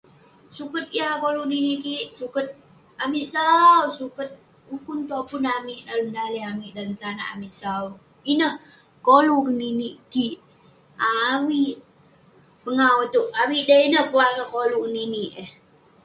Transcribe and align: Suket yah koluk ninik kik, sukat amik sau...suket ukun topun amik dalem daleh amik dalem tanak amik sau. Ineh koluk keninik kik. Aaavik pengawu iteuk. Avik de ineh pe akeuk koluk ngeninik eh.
Suket 0.55 0.87
yah 0.97 1.13
koluk 1.21 1.47
ninik 1.51 1.79
kik, 1.85 2.03
sukat 2.17 2.47
amik 3.03 3.25
sau...suket 3.33 4.29
ukun 4.75 4.99
topun 5.09 5.43
amik 5.57 5.79
dalem 5.87 6.09
daleh 6.17 6.43
amik 6.51 6.71
dalem 6.75 6.95
tanak 7.01 7.27
amik 7.33 7.53
sau. 7.61 7.85
Ineh 8.31 8.53
koluk 9.07 9.41
keninik 9.47 9.95
kik. 10.13 10.35
Aaavik 11.07 11.75
pengawu 12.63 12.99
iteuk. 13.07 13.27
Avik 13.41 13.63
de 13.69 13.75
ineh 13.87 14.05
pe 14.11 14.17
akeuk 14.25 14.51
koluk 14.55 14.81
ngeninik 14.83 15.31
eh. 15.43 15.49